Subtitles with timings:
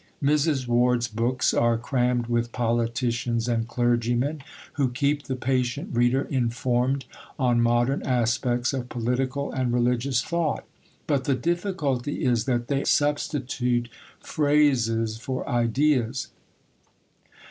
[0.23, 0.67] Mrs.
[0.67, 4.41] Ward's books are crammed with politicians and clergymen,
[4.73, 7.05] who keep the patient reader informed
[7.37, 10.65] on modern aspects of political and religious thought;
[11.05, 16.29] but the difficulty is that they substitute phrases for ideas.